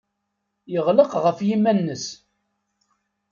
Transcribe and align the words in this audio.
Yeɣleq 0.71 1.11
ɣef 1.23 1.37
yiman-nnes. 1.47 2.05